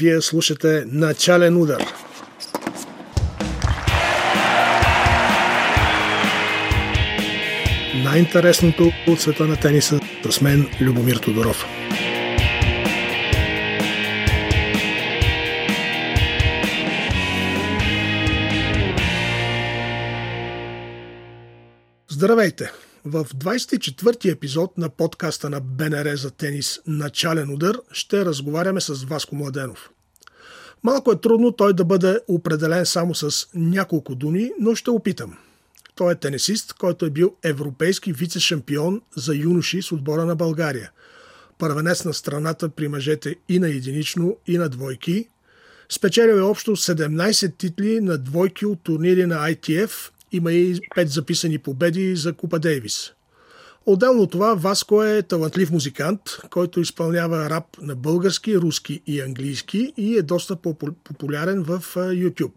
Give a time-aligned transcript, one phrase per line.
[0.00, 1.82] Вие слушате Начален удар.
[8.04, 10.00] Най-интересното от света на тениса
[10.30, 11.66] с мен Любомир Тодоров.
[22.08, 22.70] Здравейте!
[23.04, 29.36] В 24-ти епизод на подкаста на БНР за тенис Начален удар ще разговаряме с Васко
[29.36, 29.90] Младенов.
[30.82, 35.36] Малко е трудно той да бъде определен само с няколко думи, но ще опитам.
[35.94, 40.90] Той е тенисист, който е бил европейски вице-шампион за юноши с отбора на България.
[41.58, 45.28] Първенец на страната при мъжете и на единично, и на двойки.
[45.88, 51.58] Спечелил е общо 17 титли на двойки от турнири на ITF има и 5 записани
[51.58, 53.12] победи за Купа Дейвис.
[53.86, 56.20] Отделно това, Васко е талантлив музикант,
[56.50, 60.56] който изпълнява рап на български, руски и английски и е доста
[61.04, 62.52] популярен в YouTube.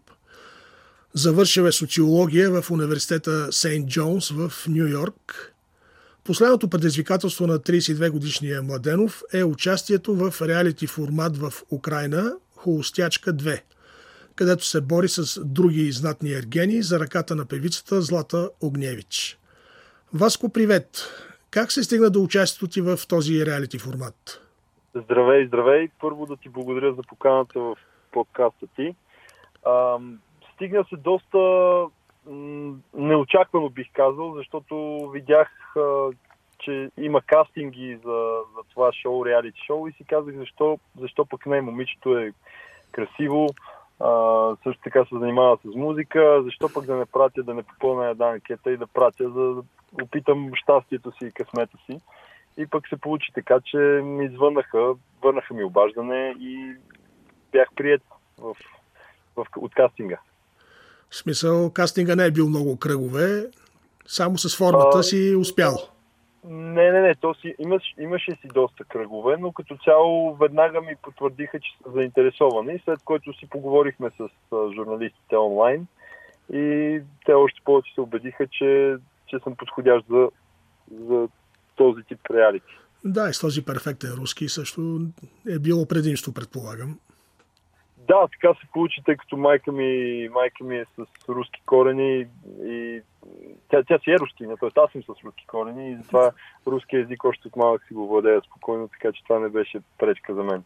[1.14, 5.52] Завършил е социология в университета Сейнт Джонс в Нью Йорк.
[6.24, 13.60] Последното предизвикателство на 32 годишния Младенов е участието в реалити формат в Украина Холостячка 2–
[14.36, 19.38] където се бори с други знатни ергени за ръката на певицата Злата Огневич.
[20.14, 20.86] Васко, привет!
[21.50, 24.40] Как се стигна до участието ти в този реалити формат?
[24.94, 25.88] Здравей, здравей!
[26.00, 27.76] Първо да ти благодаря за поканата в
[28.12, 28.94] подкаста ти.
[29.66, 29.98] А,
[30.54, 31.38] стигна се доста
[32.94, 36.10] неочаквано, бих казал, защото видях, а,
[36.58, 41.46] че има кастинги за, за това шоу, реалити шоу и си казах защо, защо пък
[41.46, 42.32] не, момичето е
[42.92, 43.48] красиво,
[44.00, 44.10] а,
[44.62, 46.42] също така се занимава с музика.
[46.44, 49.62] Защо пък да не пратя, да не попълня една анкета и да пратя, за да
[50.02, 52.00] опитам щастието си и късмета си.
[52.58, 56.76] И пък се получи така, че ми звънаха, върнаха ми обаждане и
[57.52, 58.02] бях прият
[58.38, 58.54] в,
[59.36, 60.18] в, от кастинга.
[61.10, 63.50] В смисъл, кастинга не е бил много кръгове,
[64.06, 65.93] само с формата а, си успял.
[66.48, 70.96] Не, не, не, то си, имаш, имаше си доста кръгове, но като цяло веднага ми
[71.02, 74.28] потвърдиха, че са заинтересовани, след което си поговорихме с
[74.74, 75.86] журналистите онлайн
[76.52, 78.96] и те още повече се убедиха, че,
[79.26, 80.28] че съм подходящ за,
[81.00, 81.28] за
[81.76, 82.72] този тип реалити.
[83.04, 85.00] Да, и с този перфектен руски също
[85.48, 86.98] е било предимство, предполагам.
[88.08, 92.26] Да, така се получи, тъй като майка ми, майка ми е с руски корени
[92.64, 93.00] и
[93.70, 94.70] тя, тя си е рускиня, т.е.
[94.76, 96.32] аз съм с руски корени и затова
[96.66, 100.34] руски език още от малък си го владея спокойно, така че това не беше пречка
[100.34, 100.64] за мен.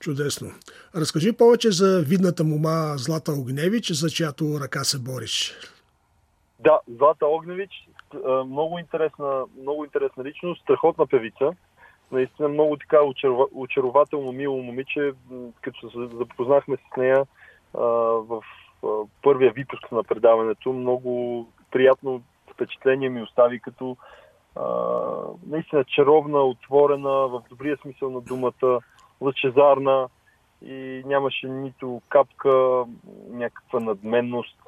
[0.00, 0.48] Чудесно.
[0.96, 5.54] Разкажи повече за видната мума Злата Огневич, за чиято ръка се бориш.
[6.60, 7.88] Да, Злата Огневич,
[8.46, 11.50] много интересна, много интересна личност, страхотна певица.
[12.12, 12.98] Наистина много така
[13.54, 15.12] очарователно, мило момиче.
[15.60, 17.26] Като се запознахме с нея
[17.72, 18.42] в
[19.22, 22.22] първия випуск на предаването, много приятно
[22.52, 23.96] впечатление ми остави като
[24.56, 24.64] а,
[25.46, 28.80] наистина чаровна, отворена, в добрия смисъл на думата,
[29.20, 30.08] лъчезарна
[30.66, 32.84] и нямаше нито капка,
[33.30, 34.58] някаква надменност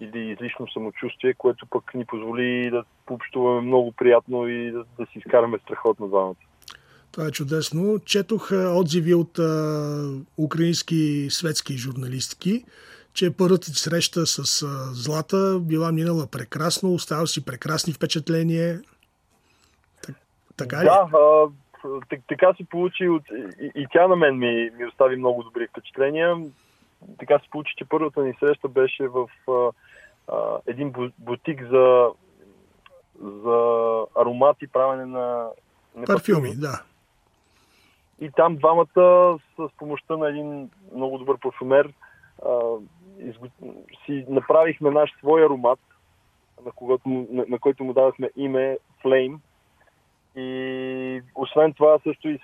[0.00, 5.18] или излишно самочувствие, което пък ни позволи да пообщуваме много приятно и да, да си
[5.18, 6.47] изкараме страхотно двамата.
[7.12, 7.98] Това е чудесно.
[7.98, 12.64] Четох отзиви от а, украински светски журналистки,
[13.12, 18.80] че първата ти среща с а, Злата била минала прекрасно, оставил си прекрасни впечатления.
[20.06, 20.16] Так,
[20.56, 20.84] така ли?
[20.84, 21.46] Да, а,
[22.28, 23.08] така се получи.
[23.08, 23.22] От,
[23.60, 26.36] и, и тя на мен ми, ми остави много добри впечатления.
[27.18, 29.70] Така се получи, че първата ни среща беше в а,
[30.32, 32.08] а, един бутик за,
[33.22, 33.56] за
[34.16, 35.46] аромати, правене на...
[36.06, 36.82] Парфюми, да.
[38.20, 41.92] И там двамата с помощта на един много добър парфюмер
[44.04, 45.78] си направихме наш свой аромат,
[46.64, 49.38] на, когото, на, на който му дадахме име Flame.
[50.36, 52.38] И освен това също и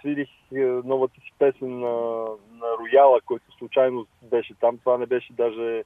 [0.55, 4.79] е, новата си песен на, на Рояла, който случайно беше там.
[4.79, 5.83] Това не беше даже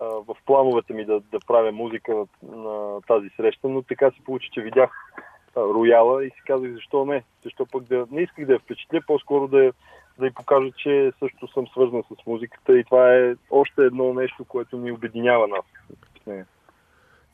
[0.00, 2.26] а, в плановете ми да, да правя музика на,
[2.56, 4.90] на тази среща, но така се получи, че видях
[5.60, 7.24] Рояла и си казах защо не.
[7.44, 8.06] Защо пък да...
[8.10, 9.72] Не исках да я впечатля, по-скоро да,
[10.18, 14.44] да й покажа, че също съм свързан с музиката и това е още едно нещо,
[14.44, 15.64] което ни обединява нас.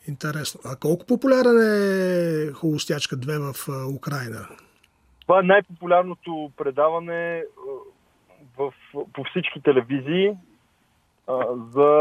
[0.08, 0.60] Интересно.
[0.64, 4.48] А колко популярен е Холостячка 2 в Украина?
[5.20, 7.44] Това е най-популярното предаване
[8.58, 8.72] в,
[9.12, 10.36] по всички телевизии
[11.26, 12.00] а, за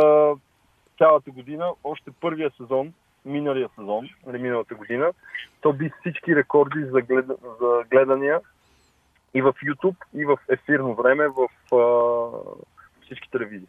[0.98, 1.66] цялата година.
[1.84, 2.94] Още първия сезон,
[3.26, 5.12] миналия сезон, или миналата година,
[5.62, 7.26] то би всички рекорди за, глед,
[7.62, 8.42] за гледания
[9.34, 11.86] и в YouTube, и в ефирно време в а,
[13.02, 13.68] всички телевизии.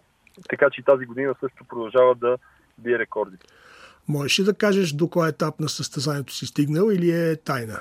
[0.49, 2.39] Така че тази година също продължава да
[2.79, 3.37] бие рекорди.
[4.09, 7.81] Можеш ли да кажеш до кой етап на състезанието си стигнал или е тайна?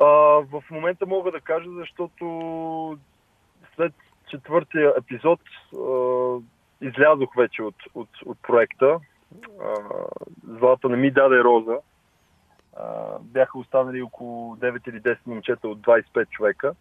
[0.00, 0.06] А,
[0.52, 2.98] в момента мога да кажа, защото
[3.76, 3.92] след
[4.30, 5.40] четвъртия епизод
[5.74, 5.86] а,
[6.80, 8.98] излязох вече от, от, от проекта.
[9.62, 9.74] А,
[10.58, 11.76] Злата не ми даде роза.
[12.76, 16.72] А, бяха останали около 9 или 10 момчета от 25 човека.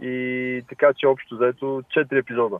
[0.00, 2.58] И така че общо заето 4 епизода.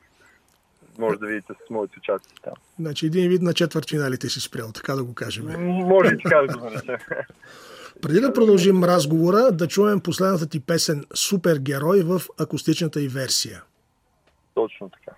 [0.98, 2.54] Може да видите с моите участия там.
[2.78, 5.46] Значи един вид на четвърт финалите си спрял, така да го кажем.
[5.66, 6.96] Може и така да го наречем.
[8.02, 13.62] Преди да продължим разговора, да чуем последната ти песен Супергерой в акустичната и версия.
[14.54, 15.16] Точно така.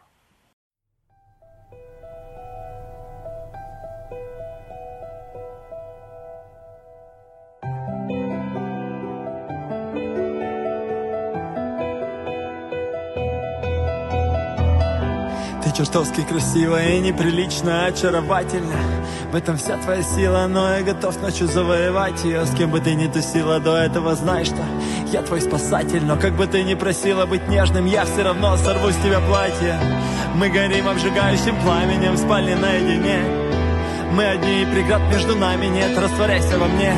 [15.75, 18.77] Чертовски красивая и неприлично очаровательна
[19.33, 22.95] В этом вся твоя сила, но я готов ночью завоевать ее С кем бы ты
[22.95, 24.63] ни тусила до этого, знай, что
[25.15, 26.05] я твой спасатель.
[26.05, 29.79] Но как бы ты ни просила быть нежным, я все равно сорву с тебя платье.
[30.35, 33.21] Мы горим обжигающим пламенем в спальне наедине.
[34.13, 36.93] Мы одни, и преград между нами нет, растворяйся во мне.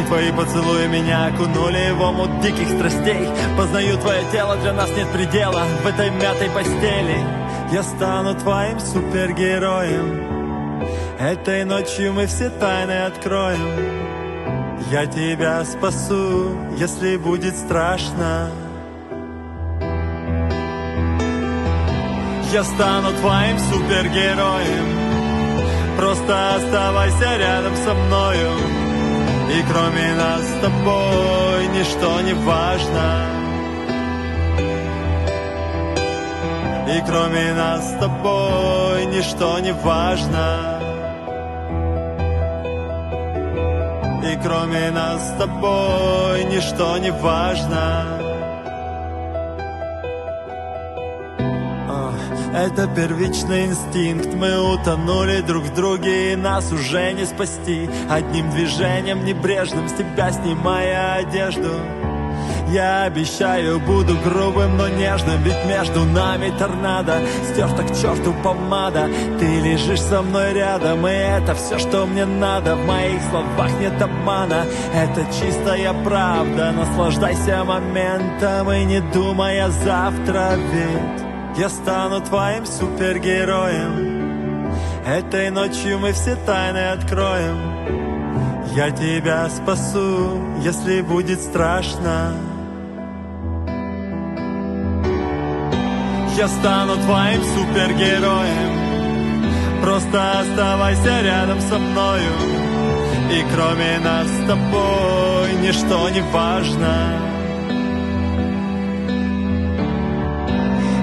[0.00, 3.28] И твои поцелуи меня окунули в омут диких страстей.
[3.58, 7.18] Познаю твое тело, для нас нет предела в этой мятой постели
[7.72, 10.82] я стану твоим супергероем.
[11.18, 14.78] Этой ночью мы все тайны откроем.
[14.90, 18.50] Я тебя спасу, если будет страшно.
[22.52, 24.98] Я стану твоим супергероем.
[25.98, 28.52] Просто оставайся рядом со мною.
[29.50, 33.37] И кроме нас с тобой ничто не важно
[36.88, 40.80] И кроме нас с тобой ничто не важно.
[44.24, 48.06] И кроме нас с тобой ничто не важно.
[52.54, 54.32] Это первичный инстинкт.
[54.34, 57.88] Мы утонули друг в друге И нас уже не спасти.
[58.08, 61.70] Одним движением небрежным С тебя снимая одежду
[62.70, 67.14] я обещаю, буду грубым, но нежным Ведь между нами торнадо.
[67.44, 72.76] Стерта к черту помада Ты лежишь со мной рядом И это все, что мне надо.
[72.76, 76.72] В моих словах нет обмана Это чистая правда.
[76.72, 84.18] Наслаждайся моментом И не думай о завтра Ведь я стану твоим супергероем.
[85.04, 87.58] Этой ночью мы все тайны откроем.
[88.76, 92.47] Я тебя спасу, если будет страшно
[96.38, 99.82] я стану твоим супергероем.
[99.82, 102.32] Просто оставайся рядом со мною
[103.30, 106.94] И кроме нас с тобой ничто не важно.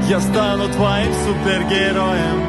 [0.07, 2.39] Я стану твоим супергероем.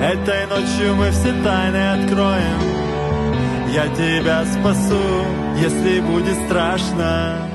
[0.00, 2.60] Этой ночью мы все тайны откроем.
[3.74, 5.26] Я тебя спасу,
[5.56, 7.51] если будет страшно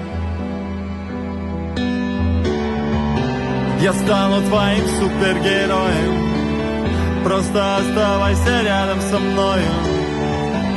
[3.79, 7.23] Я стану твоим супергероем.
[7.23, 9.71] Просто оставайся рядом со мною.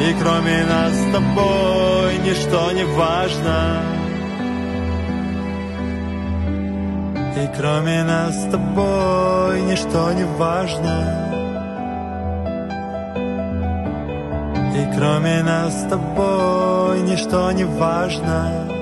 [0.01, 3.83] И кроме нас с тобой ничто не важно.
[7.37, 11.27] И кроме нас с тобой ничто не важно.
[14.77, 18.80] И кроме нас с тобой ничто не важно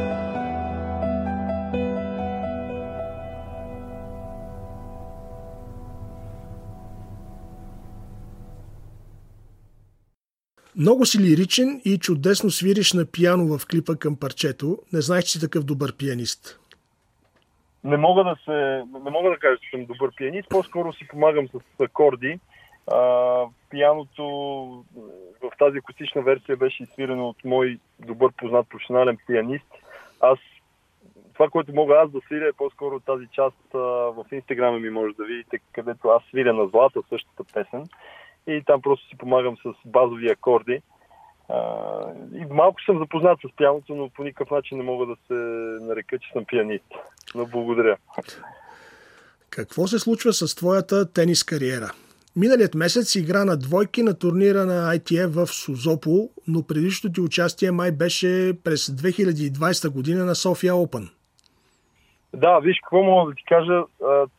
[10.79, 14.79] Много си лиричен и чудесно свириш на пияно в клипа към парчето.
[14.93, 16.61] Не знаеш, че си такъв добър пианист.
[17.85, 20.49] Не мога да се, не мога да кажа, че съм добър пианист.
[20.49, 22.41] По-скоро си помагам с акорди.
[22.93, 24.25] А, пияното
[25.43, 29.67] в тази акустична версия беше свирено от мой добър познат професионален пианист.
[30.21, 30.39] Аз
[31.33, 35.15] това, което мога аз да свиря е по-скоро тази част а, в инстаграма ми може
[35.15, 37.89] да видите, където аз свиря на злата същата песен
[38.47, 40.83] и там просто си помагам с базови акорди.
[41.49, 41.59] А,
[42.35, 45.35] и малко съм запознат с пианото, но по никакъв начин не мога да се
[45.85, 46.85] нарека, че съм пианист.
[47.35, 47.97] Но благодаря.
[49.51, 51.91] Какво се случва с твоята тенис кариера?
[52.37, 57.71] Миналият месец игра на двойки на турнира на ITF в Сузопол, но предишното ти участие
[57.71, 61.11] май беше през 2020 година на София Open.
[62.35, 63.83] Да, виж какво мога да ти кажа.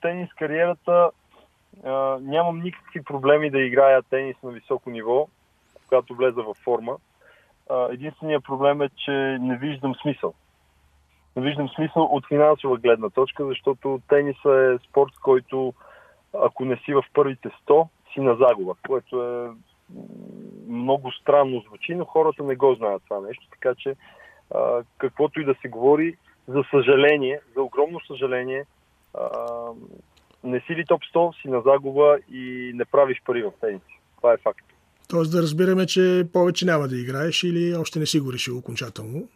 [0.02, 1.10] Тенис кариерата
[2.22, 5.28] нямам никакви проблеми да играя тенис на високо ниво,
[5.88, 6.98] когато влеза във форма.
[7.90, 10.34] Единственият проблем е, че не виждам смисъл.
[11.36, 15.74] Не виждам смисъл от финансова гледна точка, защото тениса е спорт, който
[16.34, 19.50] ако не си в първите 100, си на загуба, което е
[20.68, 23.96] много странно звучи, но хората не го знаят това нещо, така че
[24.56, 26.18] а, каквото и да се говори,
[26.48, 28.66] за съжаление, за огромно съжаление,
[29.14, 29.30] а,
[30.44, 33.82] не си ли топ 100, си на загуба и не правиш пари в тенис.
[34.18, 34.66] Това е факт.
[35.10, 39.28] Тоест да разбираме, че повече няма да играеш или още не си го решил окончателно?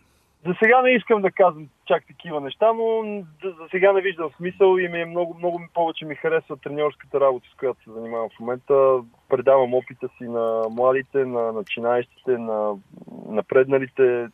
[0.46, 3.04] За сега не искам да казвам чак такива неща, но
[3.44, 7.48] за сега не виждам смисъл и ми е много, много повече ми харесва треньорската работа,
[7.54, 9.00] с която се занимавам в момента.
[9.30, 12.76] Предавам опита си на младите, на начинаещите, на
[13.30, 14.28] напредналите.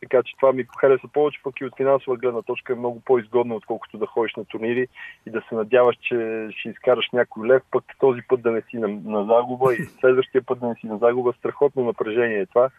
[0.00, 3.56] Така че това ми харесва повече, пък и от финансова гледна точка е много по-изгодно,
[3.56, 4.88] отколкото да ходиш на турнири
[5.26, 8.78] и да се надяваш, че ще изкараш някой лев, пък този път да не си
[8.78, 11.32] на, на загуба и следващия път да не си на загуба.
[11.38, 12.70] Страхотно напрежение е това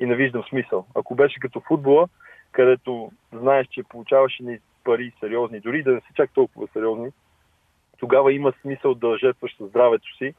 [0.00, 0.86] и не виждам смисъл.
[0.94, 2.08] Ако беше като футбола,
[2.52, 7.10] където знаеш, че получаваш ни пари сериозни, дори да не са чак толкова сериозни,
[7.98, 10.34] тогава има смисъл да жертваш със здравето си.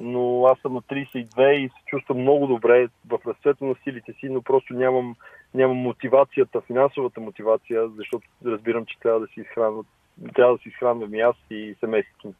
[0.00, 4.28] Но аз съм на 32 и се чувствам много добре в разцвета на силите си,
[4.28, 5.16] но просто нямам,
[5.54, 9.86] нямам мотивацията, финансовата мотивация, защото разбирам, че трябва да си изхранват
[10.34, 12.34] трябва да си изхранвам и аз и семейството.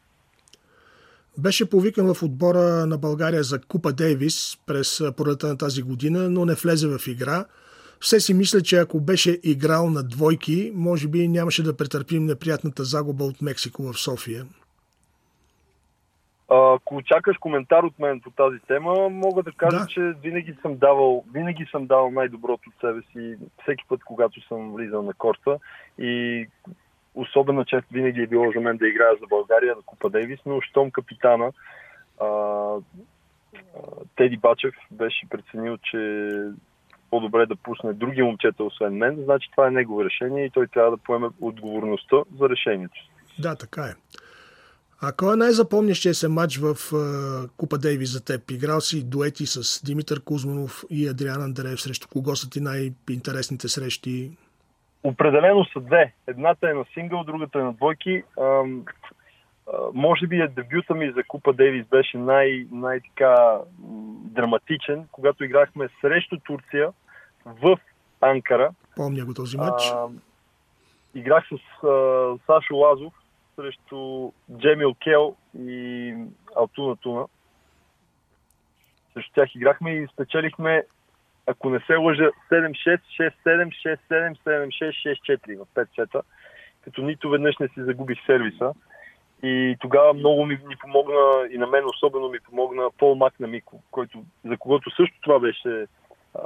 [1.39, 6.45] Беше повикан в отбора на България за Купа Дейвис през пролета на тази година, но
[6.45, 7.45] не влезе в игра.
[8.01, 12.85] Все си мисля, че ако беше играл на двойки, може би нямаше да претърпим неприятната
[12.85, 14.45] загуба от Мексико в София.
[16.49, 19.87] Ако очакаш коментар от мен по тази тема, мога да кажа, да.
[19.87, 24.75] че винаги съм давал, винаги съм давал най-доброто от себе си всеки път, когато съм
[24.75, 25.59] влизал на корта
[25.99, 26.47] и
[27.14, 30.61] особено чест винаги е било за мен да играя за България на Купа Дейвис, но
[30.61, 31.52] щом капитана
[32.21, 32.78] а, а,
[34.17, 36.31] Теди Бачев беше преценил, че
[37.11, 40.90] по-добре да пусне други момчета, освен мен, значи това е негово решение и той трябва
[40.90, 43.00] да поеме отговорността за решението.
[43.38, 43.95] Да, така е.
[45.02, 48.50] А кой е най-запомнящия се матч в uh, Купа Дейви за теб?
[48.50, 51.81] Играл си дуети с Димитър Кузманов и Адриан Андреев.
[51.81, 54.31] Срещу кого са ти най-интересните срещи?
[55.02, 56.12] Определено са две.
[56.26, 58.23] Едната е на сингъл, другата е на двойки.
[58.40, 58.62] А,
[59.95, 63.59] може би е дебюта ми за Купа Дейвис беше най- най-така
[64.25, 66.90] драматичен, когато играхме срещу Турция
[67.47, 67.78] в
[68.21, 68.71] Анкара.
[68.97, 69.83] Помня го този матч.
[71.14, 71.57] Играх с
[72.47, 73.12] Сашо Лазов
[73.59, 76.15] срещу Джемил Кел и
[76.57, 77.27] Алтуна Туна.
[79.15, 80.85] Срещу тях играхме и спечелихме
[81.50, 83.00] ако не се лъжа, 7-6,
[83.47, 86.23] 6-7, 6-7, 7-6, 6-4 в 5 сета,
[86.85, 88.73] като нито веднъж не си загубих сервиса.
[89.43, 93.47] И тогава много ми, ми помогна, и на мен особено ми помогна Пол Мак на
[93.47, 95.87] Мико, който, за когото също това беше
[96.35, 96.43] а,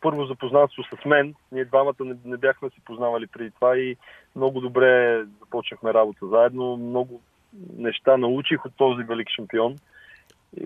[0.00, 1.34] първо запознанство с мен.
[1.52, 3.96] Ние двамата не, не бяхме се познавали преди това и
[4.36, 6.76] много добре започнахме работа заедно.
[6.76, 7.20] Много
[7.76, 9.76] неща научих от този велик шампион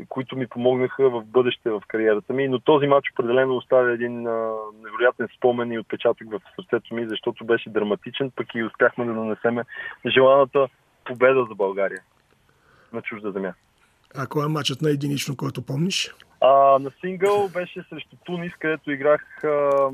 [0.08, 2.48] които ми помогнаха в бъдеще в кариерата ми.
[2.48, 7.44] Но този матч определено оставя един а, невероятен спомен и отпечатък в сърцето ми, защото
[7.44, 9.64] беше драматичен, пък и успяхме да нанесеме
[10.06, 10.68] желаната
[11.04, 12.02] победа за България
[12.92, 13.52] на чужда земя.
[14.16, 16.14] А кой е матчът на единично, който помниш?
[16.46, 19.90] А, на сингъл беше срещу Тунис, където играх, а,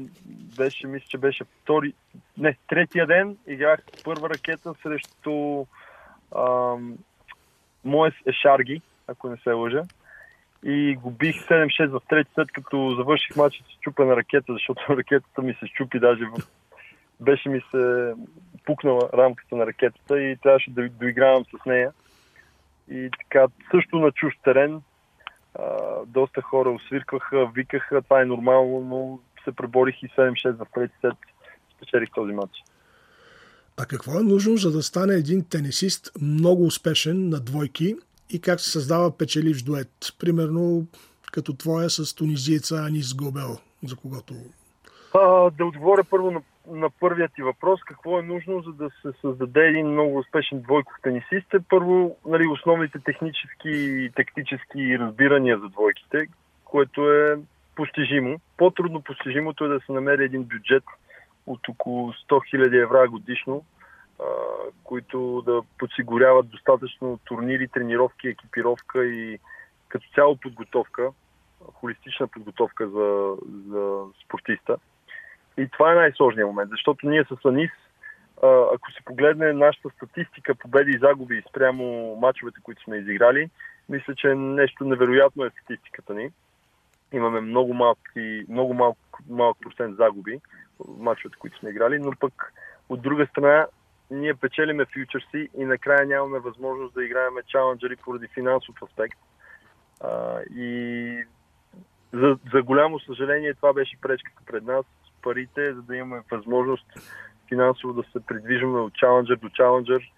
[0.56, 1.94] беше, мисля, че беше втори,
[2.38, 5.64] не, третия ден, играх първа ракета срещу
[6.36, 6.74] а,
[7.84, 9.82] Моес Ешарги, ако не се лъжа.
[10.64, 15.42] И го бих 7-6 в трети след като завърших матча с чупена ракета, защото ракетата
[15.42, 16.46] ми се щупи даже в...
[17.20, 18.14] беше ми се
[18.64, 21.92] пукнала рамката на ракетата и трябваше да доигравам с нея.
[22.90, 24.82] И така, също на чуж терен,
[25.54, 25.62] а,
[26.06, 31.14] доста хора освиркваха, викаха, това е нормално, но се преборих и 7-6 в трети сет,
[31.76, 32.52] спечелих този матч.
[33.76, 37.96] А какво е нужно, за да стане един тенисист много успешен на двойки
[38.30, 39.90] и как се създава печеливш дует.
[40.18, 40.86] Примерно
[41.32, 44.34] като твоя с тунизиеца Анис Гобел, за когото...
[45.14, 47.80] А, да отговоря първо на, на първият ти въпрос.
[47.84, 51.54] Какво е нужно, за да се създаде един много успешен двойков тенисист?
[51.54, 56.28] Е първо нали, основните технически и тактически разбирания за двойките,
[56.64, 57.38] което е
[57.76, 58.40] постижимо.
[58.56, 60.84] По-трудно постижимото е да се намери един бюджет
[61.46, 63.64] от около 100 000 евро годишно,
[64.84, 69.38] които да подсигуряват достатъчно турнири, тренировки, екипировка и
[69.88, 71.10] като цяло подготовка,
[71.74, 73.36] холистична подготовка за,
[73.68, 74.76] за спортиста.
[75.60, 77.70] И това е най-сложният момент, защото ние с Анис,
[78.74, 83.50] ако се погледне нашата статистика, победи и загуби спрямо мачовете, които сме изиграли,
[83.88, 86.30] мисля, че нещо невероятно е статистиката ни.
[87.12, 88.98] Имаме много, малки, много малък,
[89.28, 90.40] малък процент загуби
[90.78, 92.52] в мачовете, които сме играли, но пък
[92.88, 93.66] от друга страна
[94.10, 99.18] ние печелиме фьючерси и накрая нямаме възможност да играем чаленджери поради финансов аспект.
[100.00, 101.24] А, и
[102.12, 104.84] за, за голямо съжаление това беше пречката пред нас,
[105.22, 106.86] парите, за да имаме възможност
[107.48, 110.12] финансово да се придвижваме от чаленджер до чаленджер.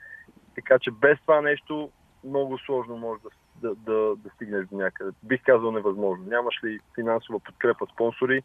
[0.54, 1.90] Така че без това нещо
[2.25, 3.30] много сложно може да,
[3.68, 5.11] да, да, да стигнеш до някъде.
[5.23, 6.25] Бих казал невъзможно.
[6.28, 8.42] Нямаш ли финансова подкрепа, спонсори,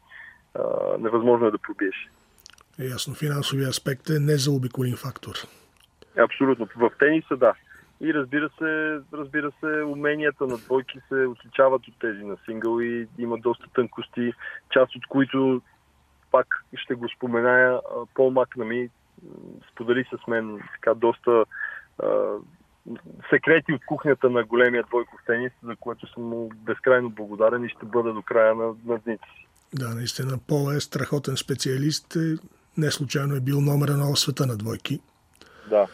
[0.56, 0.62] а,
[1.00, 2.10] невъзможно е да пробиеш.
[2.80, 5.36] Ясно, финансовия аспект е незаобиколим фактор.
[6.18, 6.68] Абсолютно.
[6.76, 7.54] В тениса да.
[8.02, 13.08] И разбира се, разбира се, уменията на двойки се отличават от тези на сингъл и
[13.18, 14.34] има доста тънкости,
[14.72, 15.62] част от които
[16.32, 17.80] пак ще го споменая,
[18.14, 18.90] Пол Макнами
[19.72, 21.46] сподели с мен така доста
[22.04, 22.08] а,
[23.30, 27.86] секрети от кухнята на големия двойков тенис, за което съм му безкрайно благодарен и ще
[27.86, 29.48] бъда до края на, на дните си.
[29.74, 32.16] Да, наистина, Пол е страхотен специалист.
[32.16, 32.36] Е,
[32.78, 35.00] не случайно е бил номер едно в света на двойки.
[35.70, 35.88] Да.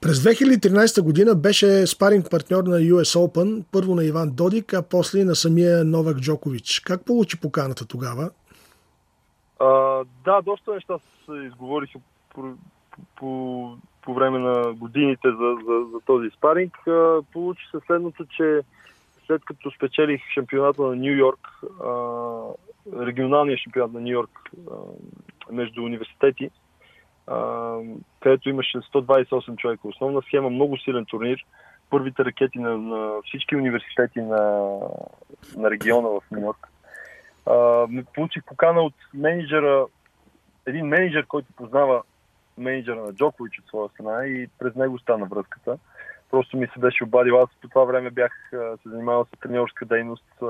[0.00, 5.24] През 2013 година беше спаринг партньор на US Open, първо на Иван Додик, а после
[5.24, 6.80] на самия Новак Джокович.
[6.80, 8.30] Как получи поканата тогава?
[10.24, 11.98] Да, доста неща се изговориха
[12.34, 12.54] по,
[13.16, 16.88] по, по време на годините за, за, за този спаринг.
[16.88, 18.60] А, получи се следното, че
[19.26, 21.48] след като спечелих шампионата на Нью Йорк,
[22.98, 24.50] регионалния шампионат на Нью Йорк
[25.50, 26.50] между университети,
[28.20, 29.88] където имаше 128 човека.
[29.88, 31.44] Основна схема, много силен турнир.
[31.90, 34.72] Първите ракети на, на всички университети на,
[35.56, 36.68] на региона в Нью Йорк.
[38.14, 39.86] Получих покана от менеджера,
[40.66, 42.02] един менеджер, който познава
[42.58, 45.78] менеджера на Джокович от своя страна и през него стана връзката.
[46.30, 47.38] Просто ми се беше обадил.
[47.38, 50.42] Аз по това време бях се занимавал с треньорска дейност.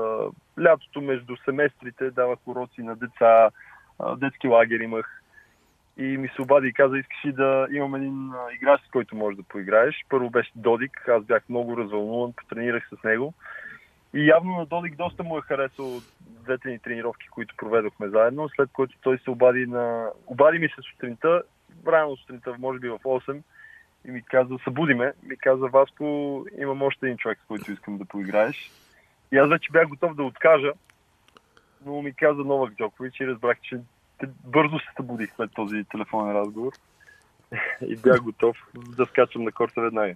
[0.61, 3.49] Лятото между семестрите давах уроци на деца,
[4.17, 5.21] детски лагер имах
[5.97, 9.37] и ми се обади и каза, искаш ли да имам един играч, с който можеш
[9.37, 9.95] да поиграеш.
[10.09, 13.33] Първо беше Додик, аз бях много развълнуван, потренирах с него.
[14.13, 18.69] И явно на Додик доста му е харесал двете ни тренировки, които проведохме заедно, след
[18.73, 20.09] което той се обади на...
[20.27, 21.43] Обади ми се сутринта,
[21.87, 23.41] рано сутринта, може би в 8,
[24.05, 27.97] и ми каза, събуди ме, ми каза, Васко, имам още един човек, с който искам
[27.97, 28.71] да поиграеш.
[29.31, 30.71] И аз вече бях готов да откажа,
[31.85, 33.79] но ми каза Новак Джокович и разбрах, че
[34.45, 36.73] бързо се събудих след този телефонен разговор
[37.87, 40.15] и бях готов да скачам на корта веднага.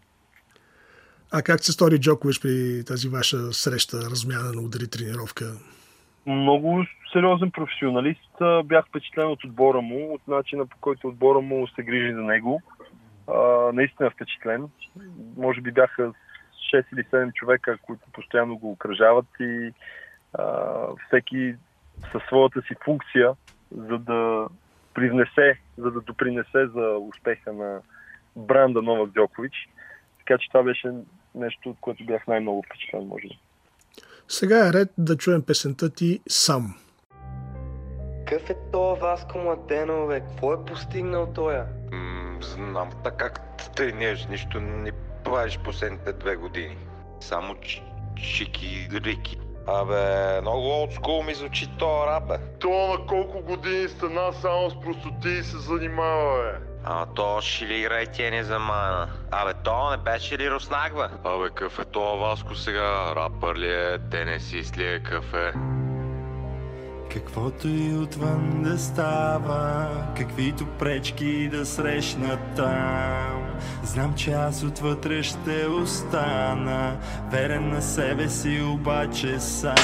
[1.31, 5.45] А как се стори Джокович при тази ваша среща, размяна на удари тренировка?
[6.25, 8.31] Много сериозен професионалист.
[8.65, 12.61] Бях впечатлен от отбора му, от начина по който отбора му се грижи за него.
[13.73, 14.67] Наистина впечатлен.
[15.38, 16.13] Може би бяха
[16.73, 19.71] 6 или 7 човека, които постоянно го окръжават и
[21.07, 21.55] всеки
[22.11, 23.33] със своята си функция
[23.71, 24.47] за да
[24.93, 27.79] привнесе, за да допринесе за успеха на
[28.35, 29.53] бранда Новак Дьокович.
[30.17, 30.91] Така че това беше
[31.35, 33.39] нещо, от което бях най-много впечатлен, може би.
[34.27, 36.75] Сега е ред да чуем песента ти сам.
[38.25, 40.19] Какъв е това Васко Младенов, бе?
[40.19, 41.55] Какво е постигнал той?
[42.41, 44.91] знам така как тренираш, нищо не
[45.23, 46.77] правиш последните две години.
[47.19, 47.55] Само
[48.15, 49.37] чики-рики.
[49.67, 52.37] Абе, много олдскул ми звучи то рап, бе.
[52.59, 56.74] То на колко години стана само с простоти се занимава, бе?
[56.87, 59.07] А то ще ли играе тени за мана?
[59.31, 61.29] Абе, то не беше ли руснак, бе?
[61.29, 63.15] Абе, какъв е това Васко сега?
[63.15, 63.97] Рапър ли е?
[64.11, 64.99] Тенесист ли е?
[64.99, 65.51] Какъв е?
[67.13, 73.59] Каквото и отвън да става, каквито пречки да срещна там.
[73.83, 76.97] Знам, че аз отвътре ще остана,
[77.31, 79.75] верен на себе си обаче сам.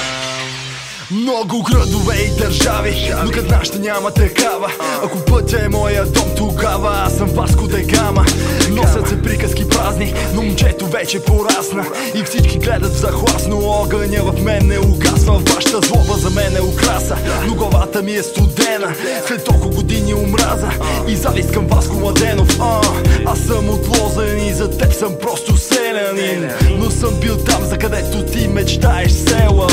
[1.10, 4.72] Много градове и държави, но като нашата няма такава.
[5.04, 8.24] Ако пътя е моя дом, тогава аз съм Васко Дегама
[8.70, 11.84] Носят се приказки празни, но момчето вече порасна.
[12.14, 15.38] И всички гледат захласно, огъня в мен не угасва.
[15.38, 18.94] Вашата злоба за мен е украса, но главата ми е студена
[19.26, 20.70] След толкова години омраза.
[21.08, 22.80] И завист към Васко Младенов а,
[23.26, 28.22] Аз съм отлозен и за теб съм просто селянин Но съм бил там, за където
[28.22, 29.66] ти мечтаеш села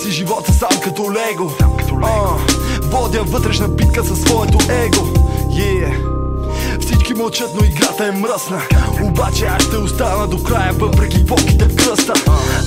[0.00, 1.50] си живота сам като лего,
[2.00, 2.38] Uh,
[2.82, 5.06] Водя вътрешна битка със своето его.
[5.50, 5.94] Yeah.
[6.80, 8.62] Всички мълчат, но играта е мръсна.
[9.02, 12.12] Обаче аз ще остана до края, въпреки поките в кръста.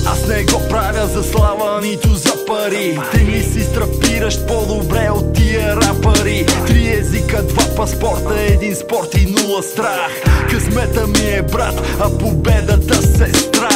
[0.06, 3.00] Аз не го правя за слава, нито за пари.
[3.14, 9.26] Ти ми си страпираш по-добре от тия рапари Три езика, два паспорта, един спорт и
[9.26, 10.12] нула страх.
[10.50, 13.70] Късмета ми е брат, а победата сестра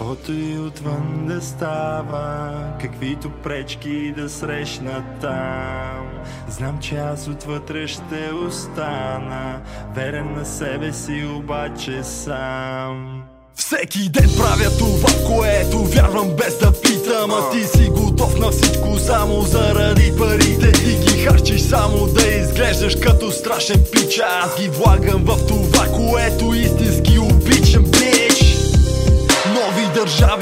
[0.00, 6.08] Каквото и отвън да става, каквито пречки да срещна там.
[6.48, 9.60] Знам, че аз отвътре ще остана,
[9.94, 13.22] верен на себе си обаче сам.
[13.54, 18.50] Всеки ден правя това, в което вярвам без да питам А ти си готов на
[18.50, 24.60] всичко само заради парите Ти ги харчиш само да изглеждаш като страшен пич А Аз
[24.60, 27.69] ги влагам в това, което истински обичам,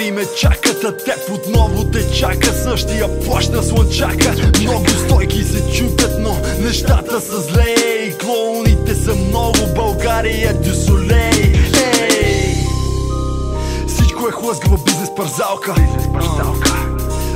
[0.09, 2.53] държави ме чакат, а теб отново те чака.
[2.53, 4.35] Същия плащ на слънчака.
[4.61, 7.75] Много стойки се чупят, но нещата са зле.
[8.07, 11.55] И клоуните са много, България дюсолей
[12.01, 12.55] Ей!
[13.87, 15.75] Всичко е хлъзгава бизнес парзалка.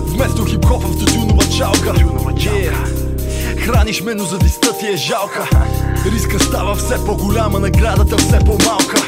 [0.00, 1.94] Вместо хип-хопа в тютюнова чалка.
[2.32, 2.74] Yeah.
[3.58, 5.48] Храниш ме, но за диста ти е жалка.
[6.14, 9.02] Риска става все по-голяма, наградата все по-малка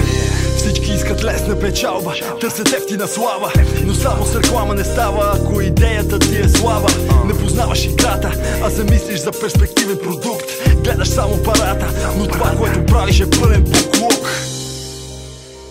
[0.65, 3.53] Всички искат лесна печалба, търсят ефтина слава.
[3.87, 6.89] Но само с реклама не става, ако идеята ти е слаба.
[7.27, 10.45] Не познаваш играта, а замислиш за перспективен продукт.
[10.85, 14.29] Гледаш само парата, но това, което правиш е пълен буклук.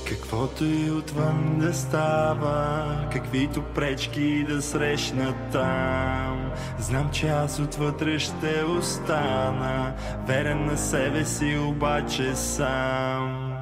[0.09, 6.51] Каквото и отвън да става, каквито пречки да срещна там.
[6.79, 9.93] Знам, че аз отвътре ще остана,
[10.27, 13.52] верен на себе си обаче сам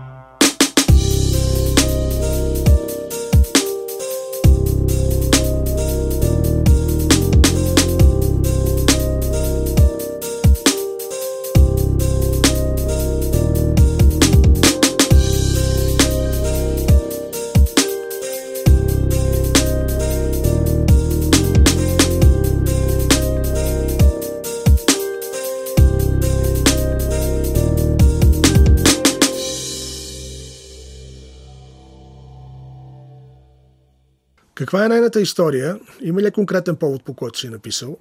[34.71, 35.75] Каква е нейната история?
[36.01, 37.97] Има ли конкретен повод, по който си написал?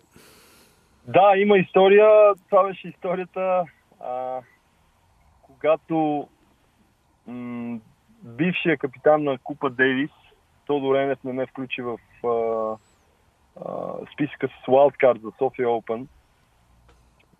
[1.06, 2.08] Да, има история.
[2.50, 3.64] Това беше историята,
[4.00, 4.40] а,
[5.42, 6.28] когато
[7.26, 7.78] м-
[8.22, 10.10] бившия капитан на Купа Дейвис,
[10.66, 12.76] Тодор Енев не ме включи в а,
[13.64, 16.06] а, списъка с Wildcard за София Open.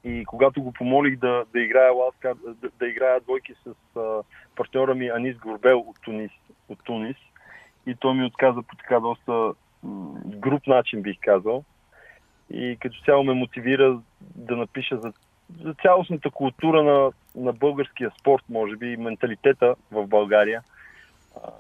[0.04, 4.22] И когато го помолих да, да играя Wildcard, да, да играя двойки с а,
[4.56, 6.32] партньора ми Анис Горбел от Тунис,
[6.68, 7.16] от Тунис,
[7.86, 9.52] и той ми отказа по така доста
[10.24, 11.64] груп начин, бих казал.
[12.50, 15.12] И като цяло ме мотивира да напиша за,
[15.62, 17.12] за цялостната култура на,
[17.44, 20.62] на българския спорт, може би, и менталитета в България.
[21.36, 21.50] А,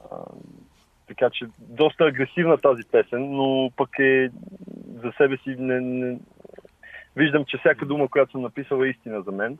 [1.08, 4.30] така че доста агресивна тази песен, но пък е
[5.02, 6.18] за себе си не, не...
[7.16, 9.58] виждам, че всяка дума, която съм написал е истина за мен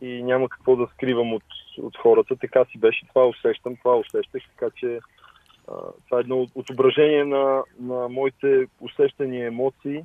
[0.00, 1.44] и няма какво да скривам от,
[1.78, 2.36] от хората.
[2.36, 3.06] Така си беше.
[3.08, 5.00] Това усещам, това усещах, така че
[6.04, 10.04] това е едно отображение на, на моите усещания и емоции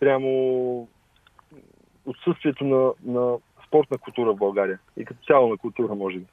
[0.00, 0.88] прямо
[2.06, 6.26] отсъствието на, на спортна култура в България и като цяло на култура, може би.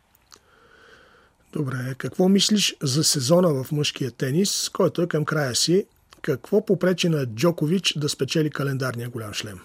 [1.54, 5.88] Добре, какво мислиш за сезона в мъжкия тенис, който е към края си?
[6.22, 9.60] Какво попречи на Джокович да спечели календарния голям шлем?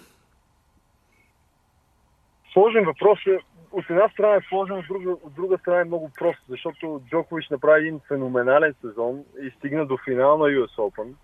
[2.53, 3.39] Сложен въпрос е.
[3.73, 7.51] От една страна е сложен, от друга, от друга страна е много прост, защото Джокович
[7.51, 11.15] направи един феноменален сезон и стигна до финал на US Open.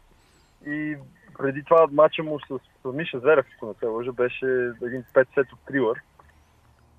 [0.66, 0.96] И
[1.38, 4.46] преди това матча му с, с Миша Зверев, ако не се лъжа, беше
[4.82, 6.00] един 5 сет от трилър.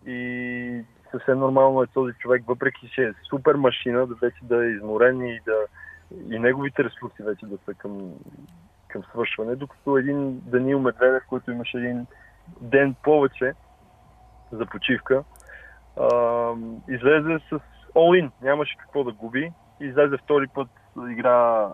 [0.05, 4.69] И съвсем нормално е този човек, въпреки че е супер машина, да вече да е
[4.69, 5.65] изморен и да
[6.29, 8.13] и неговите ресурси вече да са към,
[8.88, 12.05] към свършване, докато един Данил Медведев, който имаше един
[12.62, 13.53] ден повече
[14.51, 15.23] за почивка,
[15.99, 16.53] а,
[16.89, 17.59] излезе с
[17.95, 19.51] all-in, нямаше какво да губи.
[19.79, 20.67] Излезе втори път
[21.09, 21.69] игра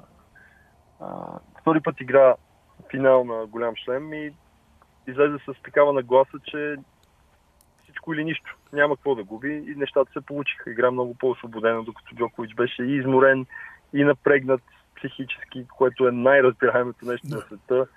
[0.99, 2.35] а, втори път игра
[2.91, 4.33] финал на голям шлем и
[5.07, 6.75] излезе с такава нагласа, че
[7.83, 8.57] всичко или нищо.
[8.73, 10.71] Няма какво да губи и нещата се получиха.
[10.71, 13.45] Игра много по-освободена, докато Джокович беше и изморен,
[13.93, 14.61] и напрегнат
[14.97, 17.35] психически, което е най-разбираемото нещо да.
[17.35, 17.87] на света,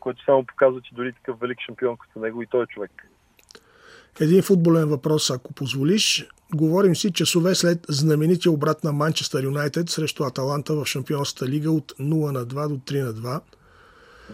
[0.00, 3.08] което само показва, че дори такъв велик шампион като него и той е човек.
[4.20, 6.26] Един футболен въпрос, ако позволиш.
[6.54, 11.92] Говорим си часове след знаменития обрат на Манчестър Юнайтед срещу Аталанта в Шампионската лига от
[11.92, 13.40] 0 на 2 до 3 на 2.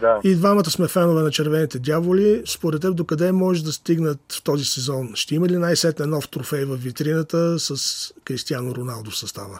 [0.01, 0.19] Да.
[0.23, 2.41] И двамата сме фенове на червените дяволи.
[2.45, 5.11] Според теб, докъде може да стигнат в този сезон?
[5.15, 9.59] Ще има ли най-сетне нов трофей в витрината с Кристиано Роналдо в състава?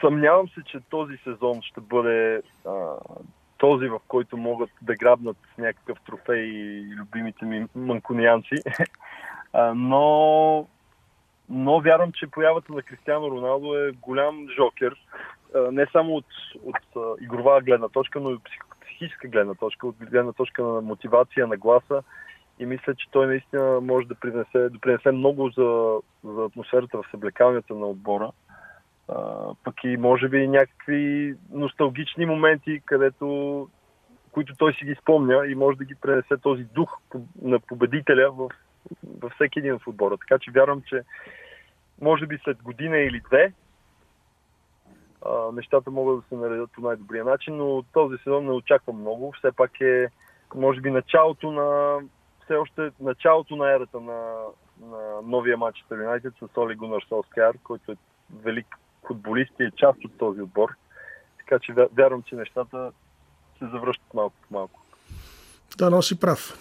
[0.00, 2.72] Съмнявам се, че този сезон ще бъде а,
[3.58, 8.54] този, в който могат да грабнат някакъв трофей и любимите ми манкунианци.
[9.74, 10.66] Но,
[11.48, 14.96] но вярвам, че появата на Кристиано Роналдо е голям жокер.
[15.72, 16.26] Не само от,
[16.64, 18.38] от игрова гледна точка, но и
[18.84, 22.02] психическа гледна точка, от гледна точка на мотивация, на гласа.
[22.58, 27.04] И мисля, че той наистина може да принесе, да принесе много за, за атмосферата в
[27.10, 28.30] съблекалнята на отбора.
[29.64, 33.68] Пък и може би някакви носталгични моменти, където
[34.32, 36.98] които той си ги спомня и може да ги пренесе този дух
[37.42, 38.32] на победителя
[39.20, 40.16] във всеки един от отбора.
[40.16, 41.02] Така че вярвам, че
[42.00, 43.52] може би след година или две
[45.26, 49.34] а, нещата могат да се наредят по най-добрия начин, но този сезон не очаквам много.
[49.38, 50.08] Все пак е,
[50.54, 51.98] може би, началото на
[52.44, 54.34] все още началото на ерата на,
[54.80, 57.96] на новия матч с Юнайтед с Оли Гунар Солскияр, който е
[58.42, 58.66] велик
[59.06, 60.68] футболист и е част от този отбор.
[61.38, 62.92] Така че вя- вярвам, че нещата
[63.58, 64.80] се завръщат малко по малко.
[65.78, 66.58] Да, носи прав.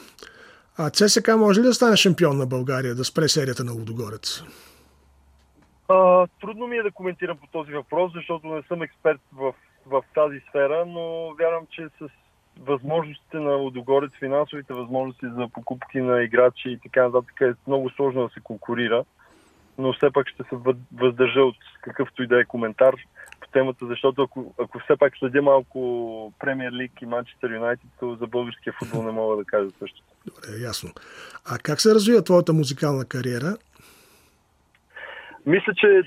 [0.77, 4.43] А ЦСК може ли да стане шампион на България, да спре серията на Лудогорец?
[5.89, 9.53] А, трудно ми е да коментирам по този въпрос, защото не съм експерт в,
[9.85, 12.07] в тази сфера, но вярвам, че с
[12.59, 18.27] възможностите на Лудогорец, финансовите възможности за покупки на играчи и така нататък е много сложно
[18.27, 19.05] да се конкурира.
[19.77, 20.55] Но все пак ще се
[20.93, 22.95] въздържа от какъвто и да е коментар
[23.51, 28.27] темата, защото ако, ако все пак следя малко Премьер Лиг и Манчестър Юнайтед, то за
[28.27, 30.01] българския футбол не мога да кажа също.
[30.25, 30.89] Добре, ясно.
[31.45, 33.57] А как се развива твоята музикална кариера?
[35.45, 36.01] Мисля, че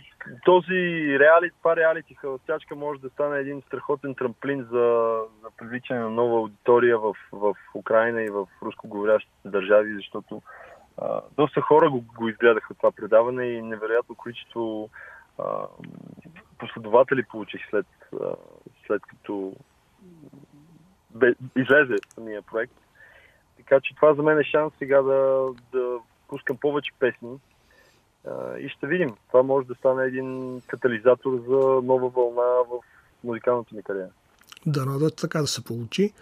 [0.45, 0.75] този
[1.19, 6.39] реалити, това реалити халастячка може да стане един страхотен трамплин за, за привличане на нова
[6.39, 10.43] аудитория в, в Украина и в рускоговорящите държави, защото
[10.99, 14.91] а, доста хора го, го изгледаха това предаване и невероятно количество
[15.39, 15.45] а,
[16.59, 17.87] последователи получих след,
[18.87, 19.53] след като
[21.57, 22.75] излезе самия проект.
[23.57, 27.39] Така че това за мен е шанс сега да, да пускам повече песни,
[28.59, 29.15] и ще видим.
[29.29, 32.79] Това може да стане един катализатор за нова вълна в
[33.25, 34.11] музикалната ми кариера.
[34.67, 36.13] Да така да се получи.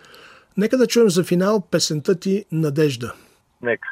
[0.57, 3.15] Нека да чуем за финал песента ти Надежда.
[3.63, 3.89] Нека.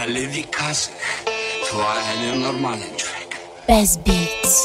[0.00, 0.92] Нали ви казах,
[1.70, 3.36] това е ненормален човек.
[3.68, 4.56] Без Beats.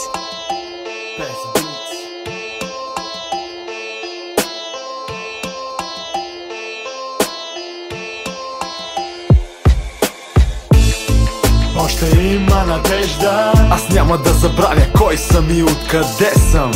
[11.77, 13.53] Още има надежда.
[13.71, 16.71] Аз няма да забравя кой съм и откъде съм.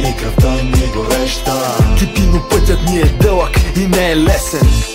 [0.00, 1.76] И кръвта ми е гореща.
[1.98, 4.85] Кипино пътят ни е дълъг и не е лесен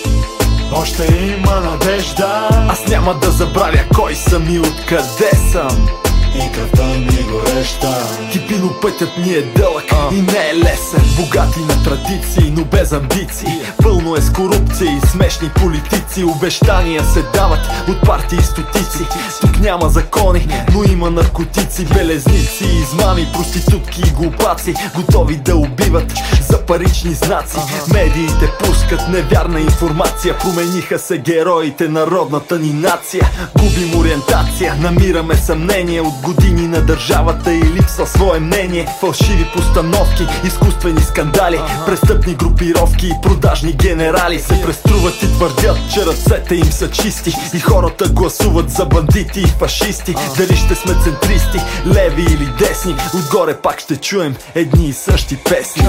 [0.74, 2.48] Още има надежда.
[2.68, 5.88] Аз няма да забравя кой съм и откъде съм.
[6.34, 11.04] И кръвта ми гореща Кипино пътят ни е дълъг и не е лесен.
[11.16, 13.60] Богати на традиции, но без амбиции
[14.02, 16.24] Пълно е с корупция и смешни политици.
[16.24, 19.06] Обещания се дават от партии стотици.
[19.40, 24.74] Тук няма закони, но има наркотици Белезници, измами, проститутки и глупаци.
[24.96, 26.12] Готови да убиват
[26.50, 27.56] за парични знаци.
[27.92, 30.38] Медиите пускат невярна информация.
[30.38, 33.30] Промениха се героите на родната ни нация.
[33.58, 38.86] Губим ориентация, намираме съмнение от години на държавата и липсва свое мнение.
[39.00, 46.54] Фалшиви постановки, изкуствени скандали Престъпни групировки и продажни генерали Се преструват и твърдят, че ръцете
[46.54, 50.14] им са чисти И хората гласуват за бандити и фашисти.
[50.36, 55.88] Дали ще сме центристи, леви или десни Отгоре пак ще чуем едни и същи песни.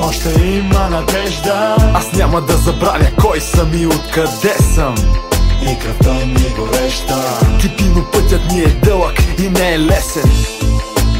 [0.00, 1.76] Още има надежда.
[1.94, 4.94] Аз няма да забравя кой съм и откъде съм.
[5.62, 7.14] И кръвта ми е гореща
[7.60, 10.30] Кипино пътят ни е дълъг и не е лесен.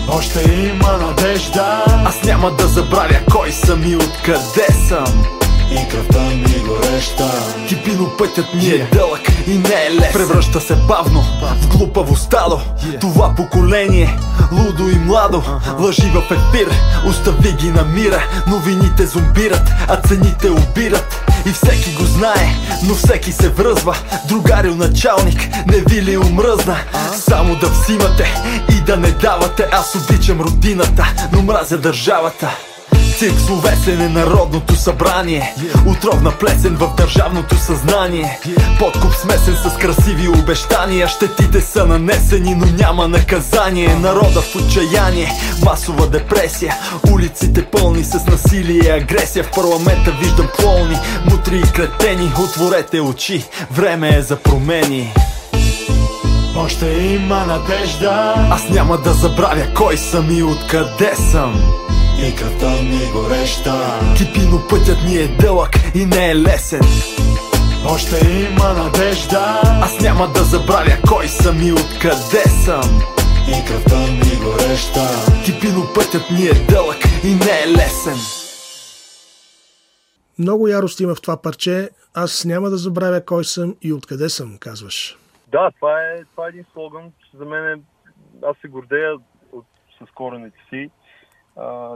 [0.09, 1.85] Още има надежда.
[2.07, 5.42] Аз няма да забравя кой съм и откъде съм
[5.73, 7.31] и кръвта ми гореща.
[7.69, 10.13] Кипино пътят ми е дълъг и не е лесен.
[10.13, 12.61] Превръща се бавно в глупаво стадо.
[13.01, 14.17] Това поколение,
[14.53, 15.43] лудо и младо
[15.79, 16.71] Лъжи в ефир,
[17.07, 21.25] остави ги на мира Новините зомбират, а цените убират.
[21.47, 22.57] И всеки го знае,
[22.89, 23.97] но всеки се връзва.
[24.29, 26.77] Другарил началник, не ви ли омръзна?
[27.15, 28.35] Само да взимате
[28.71, 29.69] и да не давате.
[29.73, 32.51] Аз обичам родината, но мразя държавата
[33.23, 35.55] Цирк словесен е народното събрание.
[35.87, 38.39] Отровна плесен в държавното съзнание.
[38.79, 41.09] Подкуп смесен с красиви обещания.
[41.09, 43.97] Щетите са нанесени, но няма наказание.
[43.97, 45.33] Народа в отчаяние,
[45.65, 46.75] масова депресия.
[47.13, 49.45] Улиците пълни с насилие и агресия.
[49.45, 50.97] В парламента виждам клоуни,
[51.31, 55.15] мутри и кретени Отворете очи, време е за промени.
[56.57, 58.35] Още има надежда.
[58.51, 61.82] Аз няма да забравя кой съм и откъде съм
[62.29, 63.75] И кръвта ми гореща
[64.17, 66.87] Кипино пътят ми е дълъг и не е лесен.
[67.95, 69.43] Още има надежда.
[69.87, 72.89] Аз няма да забравя кой съм и откъде съм.
[73.53, 75.05] И кръвта ми гореща
[75.45, 78.21] Кипино пътят ми е дълъг и не е лесен.
[80.39, 81.91] Много ярост има в това парче.
[82.15, 85.19] Аз няма да забравя кой съм и откъде съм, казваш.
[85.53, 87.13] Да, това е, това е един слоган.
[87.39, 87.75] За мен е,
[88.47, 89.15] аз се гордея
[89.53, 89.67] от,
[89.99, 90.91] с корените си,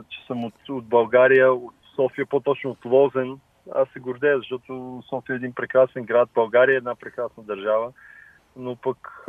[0.08, 3.38] че съм от, от България, от София, по-точно от Лозен.
[3.74, 7.92] Аз се гордея, защото София е един прекрасен град, България е една прекрасна държава.
[8.56, 9.24] Но пък,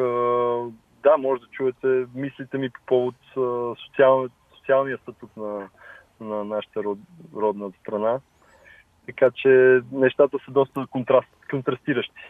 [1.04, 5.70] да, може да чуете мислите ми по повод а, социал, социалния статут на,
[6.20, 7.00] на нашата род,
[7.36, 8.20] родна страна.
[9.06, 12.22] Така че нещата са доста контраст, контрастиращи.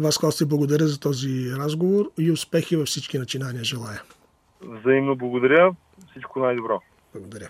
[0.00, 4.02] Васко, аз ти благодаря за този разговор и успехи във всички начинания желая.
[4.62, 5.72] Взаимно благодаря.
[6.10, 6.80] Всичко най-добро.
[7.14, 7.48] Благодаря.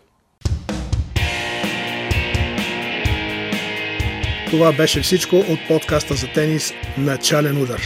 [4.50, 7.80] Това беше всичко от подкаста за тенис Начален удар.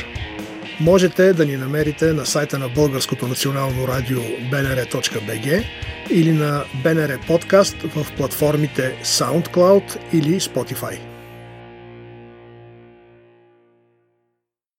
[0.80, 5.64] Можете да ни намерите на сайта на Българското национално радио bnr.bg
[6.10, 11.13] или на BNR Подкаст в платформите SoundCloud или Spotify.